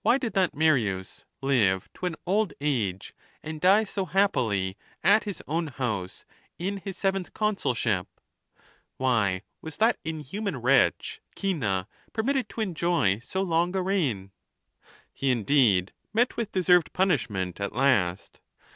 Why 0.00 0.18
did 0.18 0.32
that 0.32 0.56
Marius 0.56 1.24
live 1.40 1.88
to 1.94 2.06
an 2.06 2.16
old 2.26 2.52
age, 2.60 3.14
and 3.44 3.60
die 3.60 3.84
so 3.84 4.06
happily 4.06 4.76
at 5.04 5.22
his 5.22 5.40
own 5.46 5.68
house 5.68 6.24
in 6.58 6.78
his 6.78 6.98
seventh 6.98 7.28
I 7.28 7.30
consulship? 7.32 8.08
Why 8.96 9.42
was 9.60 9.76
that 9.76 10.00
inhuman 10.04 10.56
wretch 10.60 11.20
Cinna 11.38 11.86
per 12.12 12.22
Imitted 12.22 12.48
to 12.48 12.60
enjoy 12.60 13.20
so 13.20 13.40
long 13.40 13.76
a 13.76 13.82
reign? 13.82 14.32
XXXIII. 14.32 14.90
He, 15.12 15.30
indeed, 15.30 15.92
met 16.12 16.36
with 16.36 16.50
deserved 16.50 16.92
punishment 16.92 17.60
at 17.60 17.72
last. 17.72 18.40